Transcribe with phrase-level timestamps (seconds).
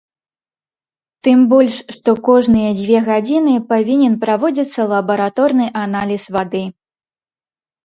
[1.27, 6.65] Тым больш што кожныя дзве гадзіны павінен праводзіцца лабараторны аналіз вады.